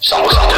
[0.00, 0.57] 上路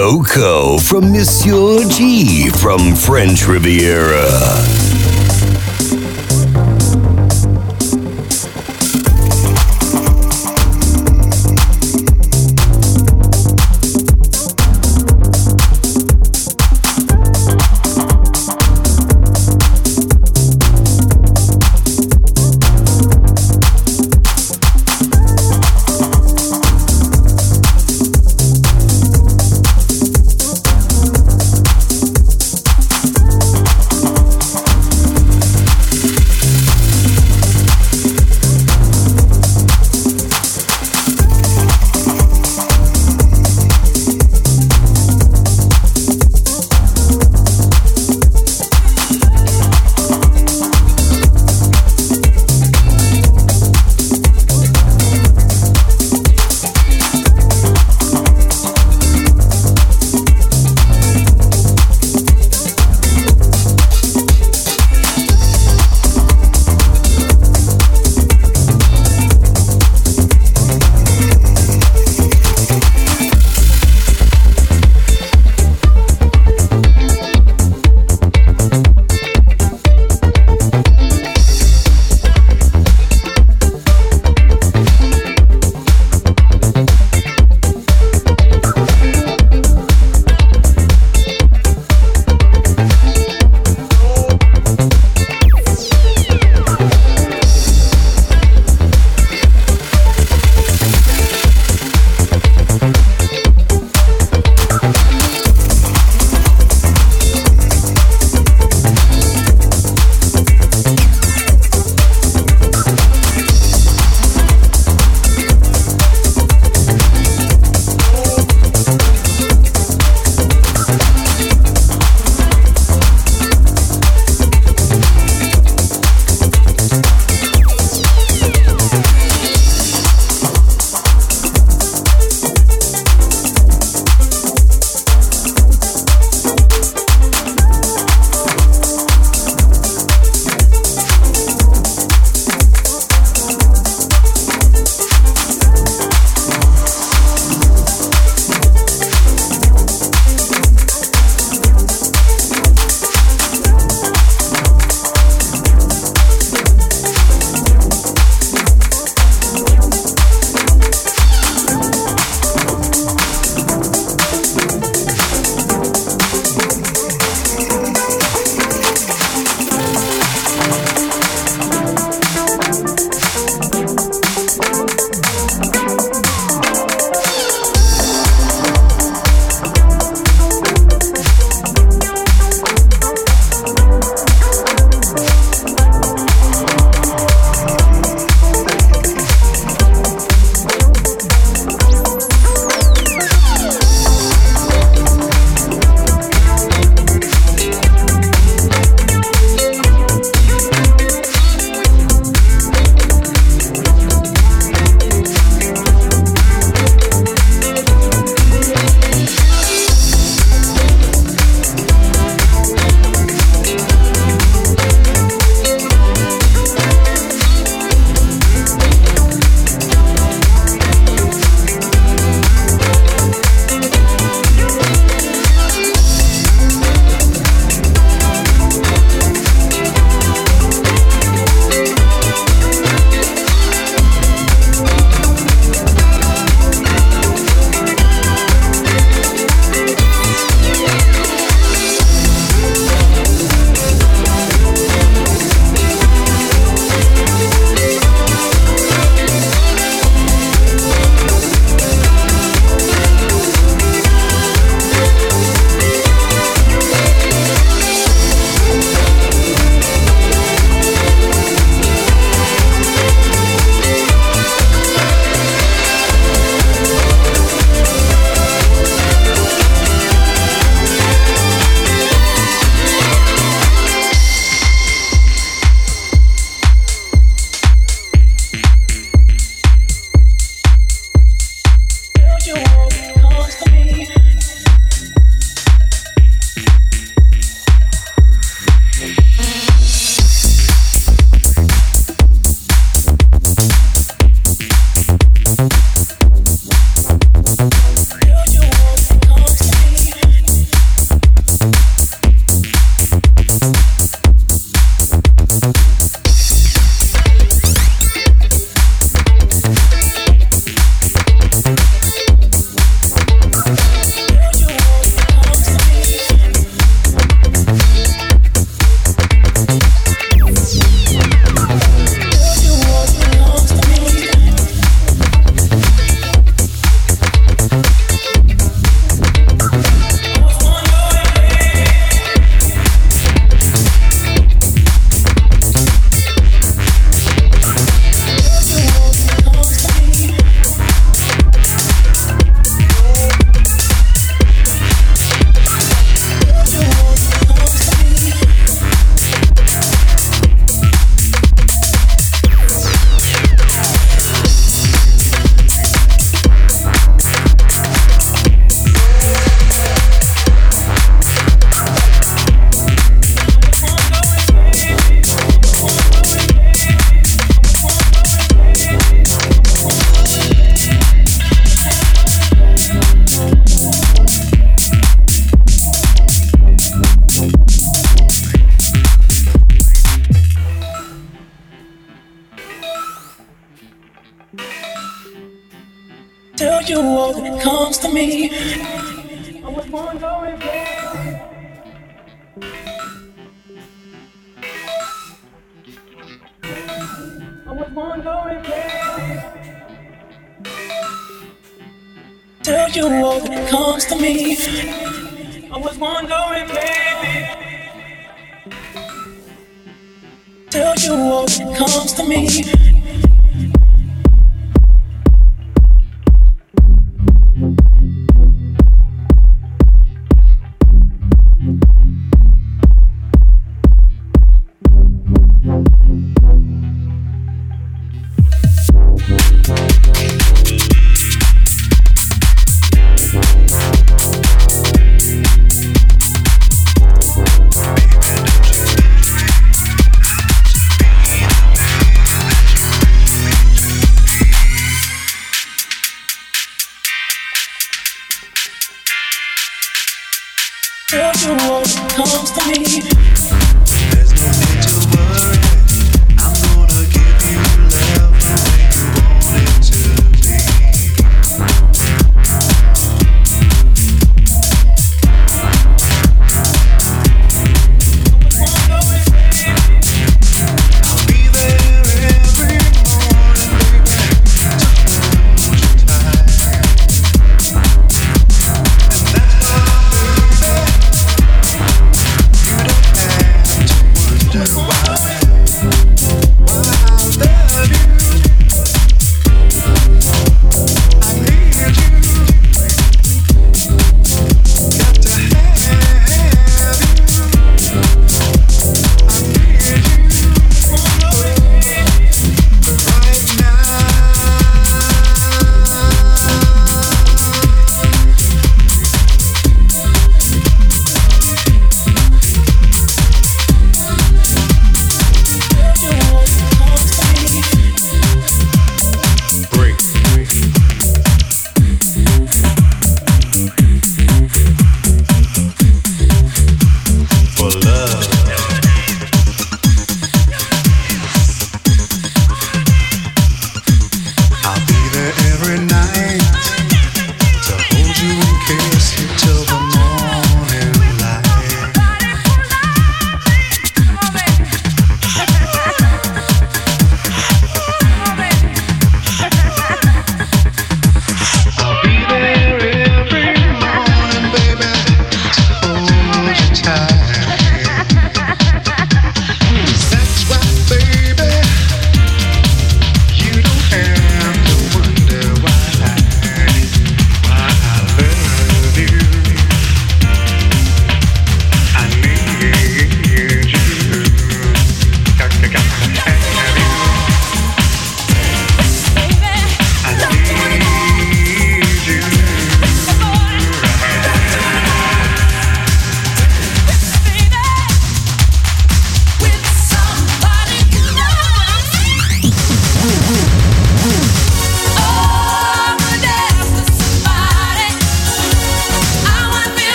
[0.00, 4.79] Coco from Monsieur G from French Riviera.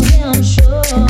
[0.00, 1.09] yeah, I'm sure.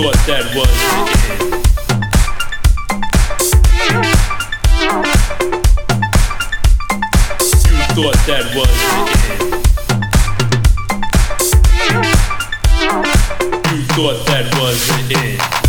[0.00, 1.58] thought that was the end.
[7.96, 9.00] thought that was the
[9.32, 9.58] end.
[13.74, 15.67] You thought that was the end.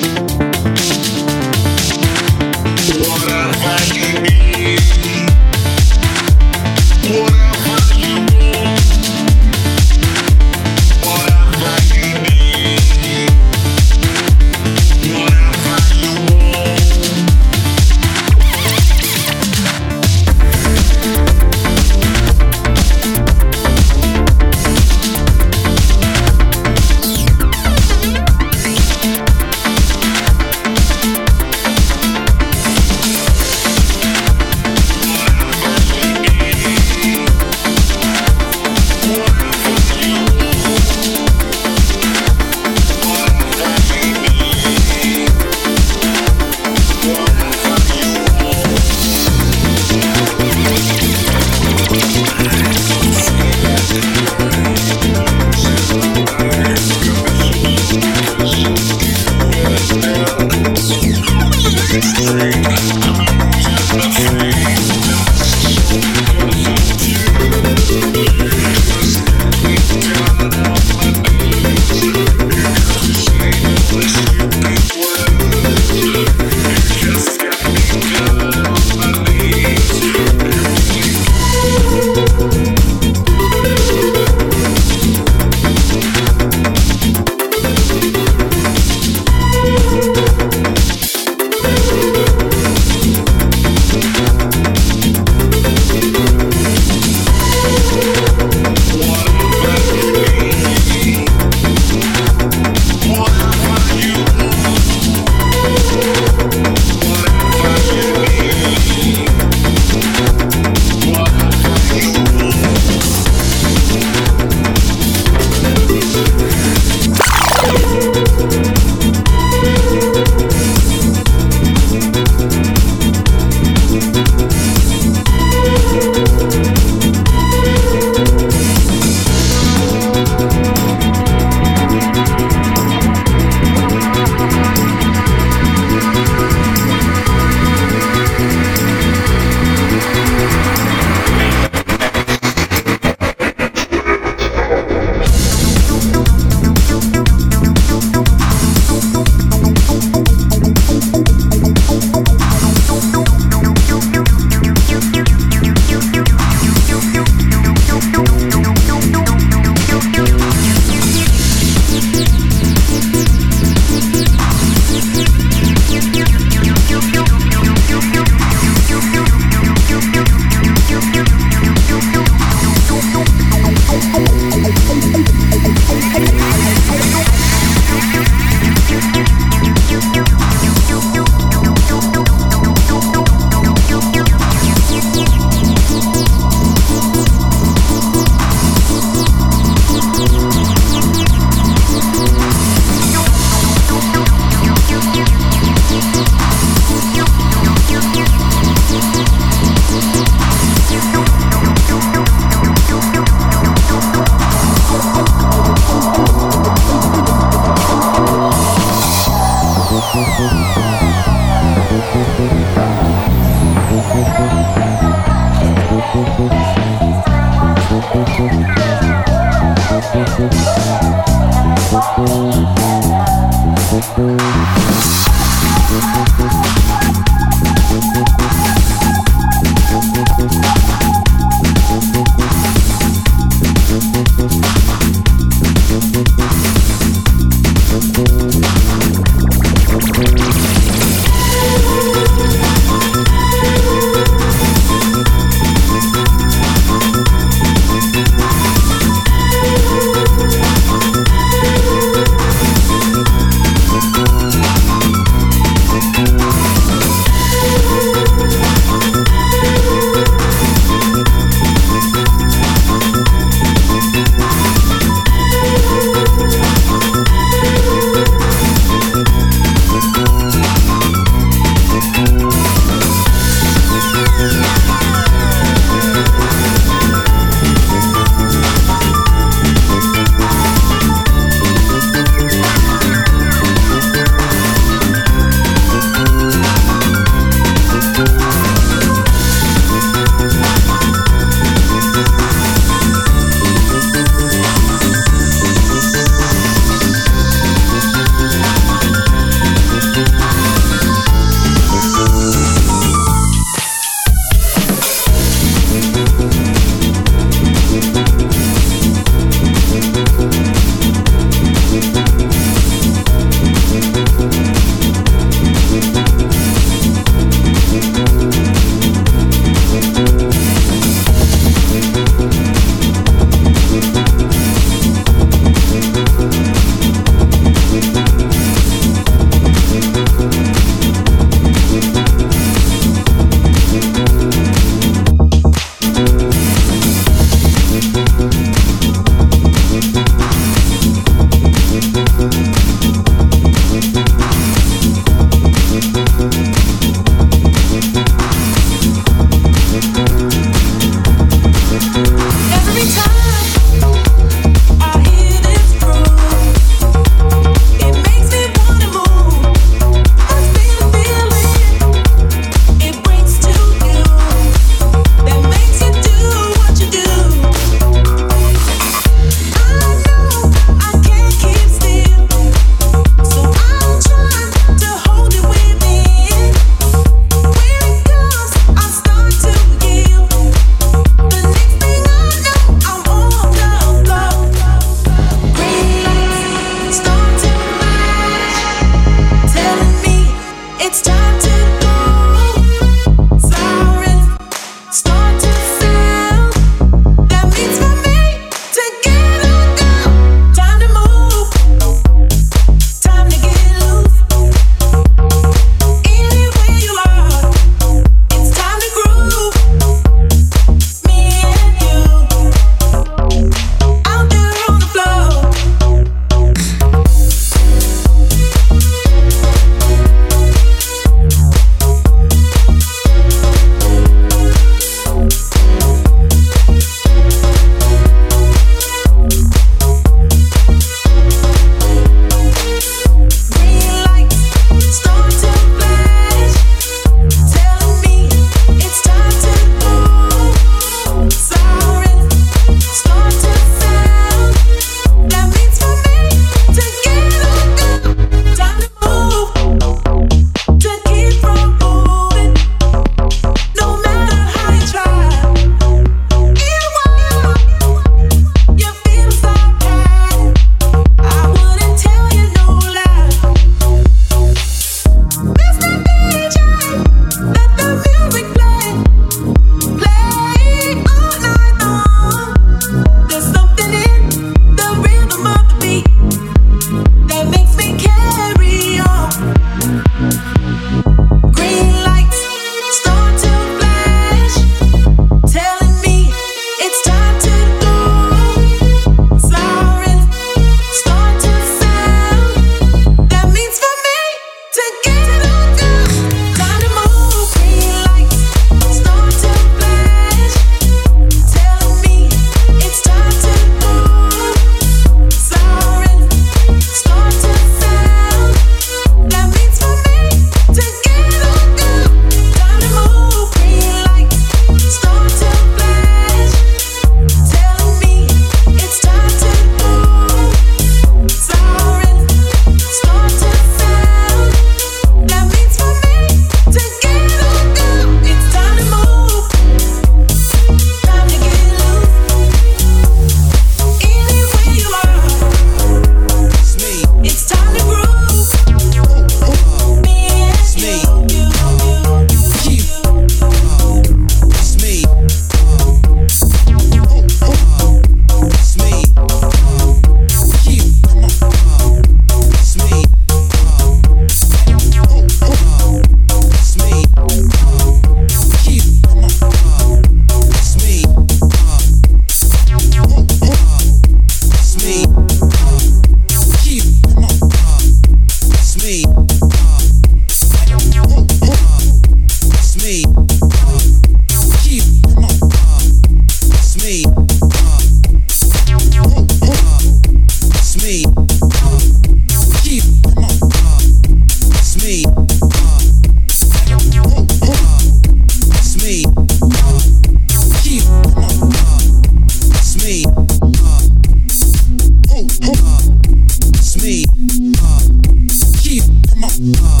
[599.60, 600.00] uh,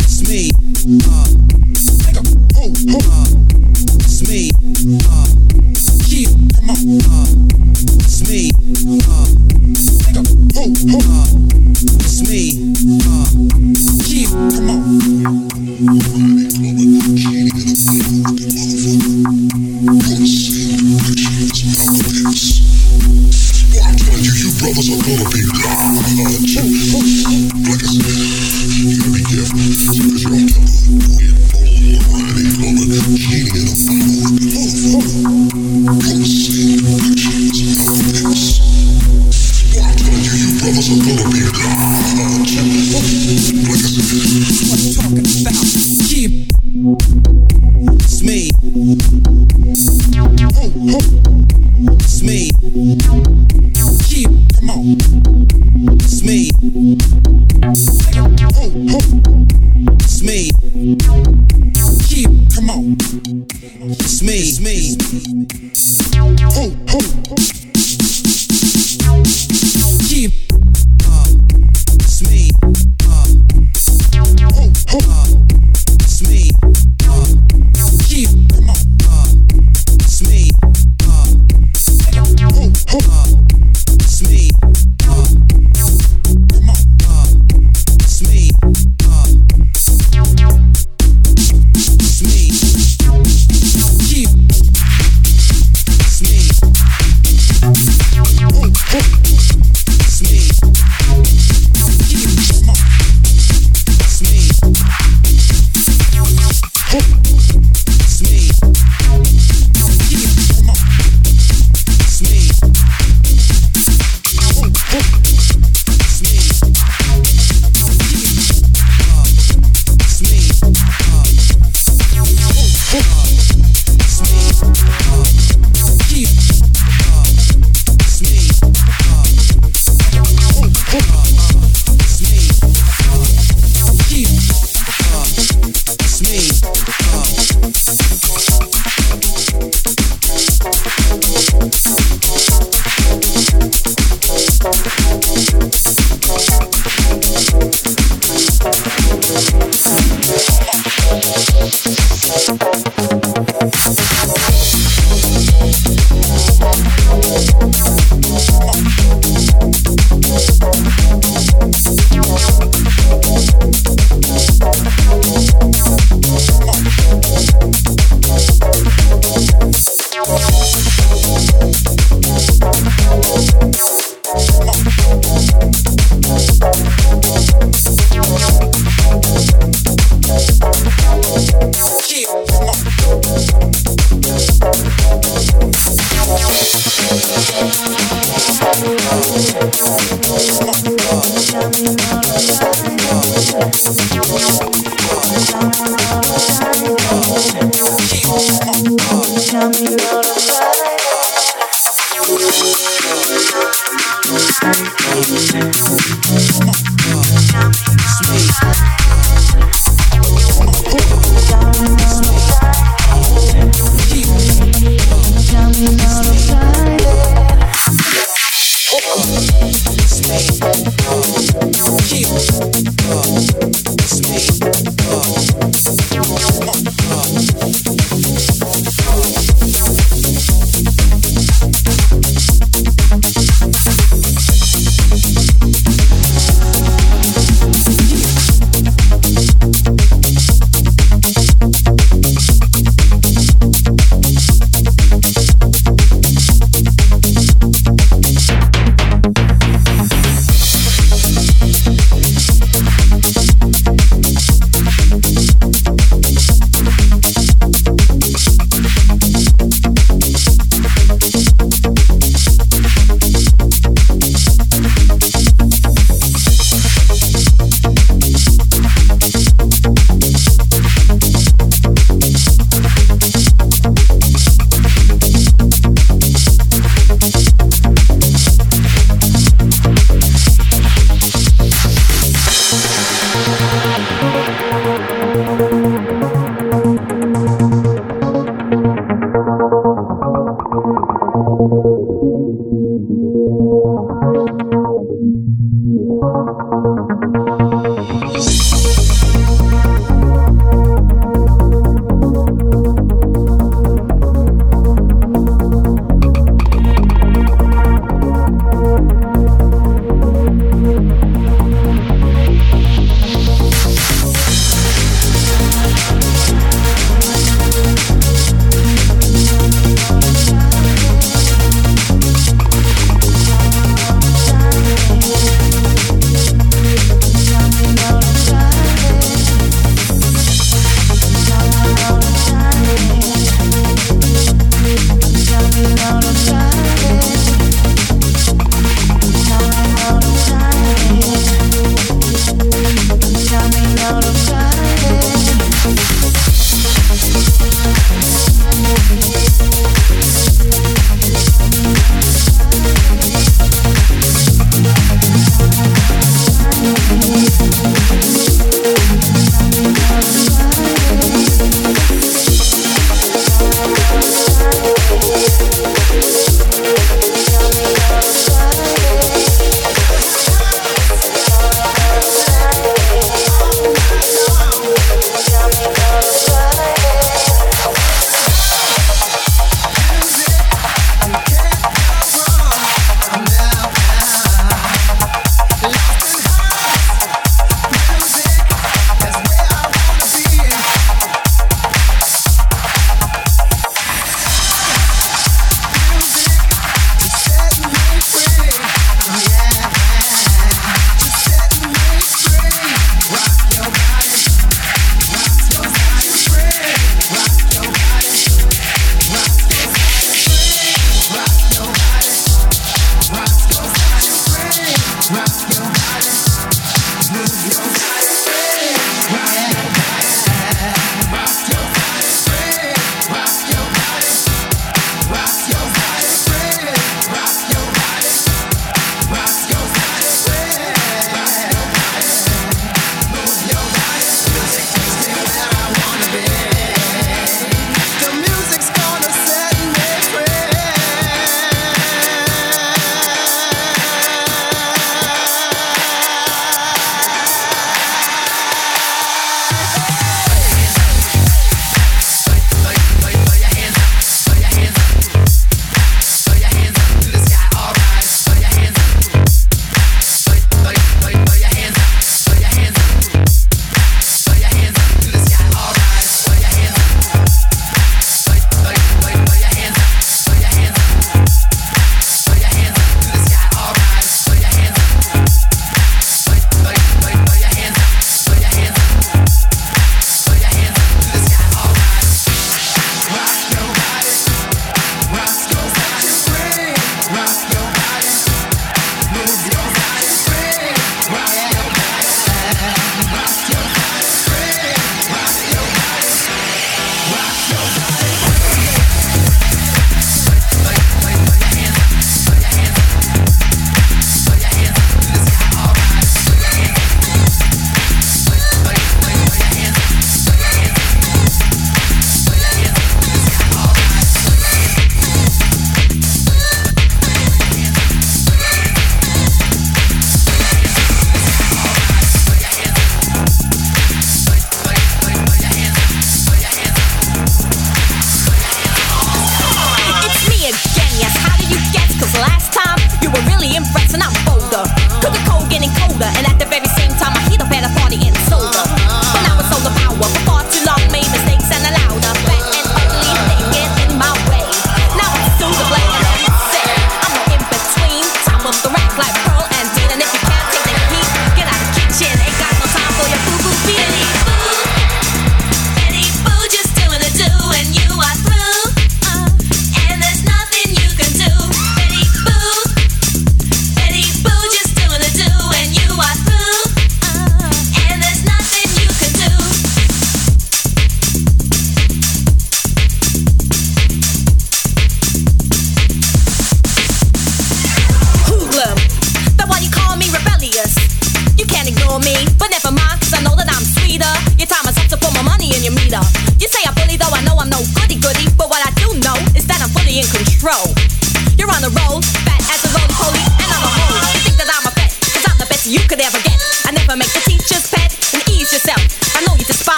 [0.00, 0.50] it's me,
[1.04, 1.49] uh.